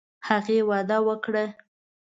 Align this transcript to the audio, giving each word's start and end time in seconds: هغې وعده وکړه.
هغې 0.27 0.59
وعده 0.69 0.97
وکړه. 1.07 1.45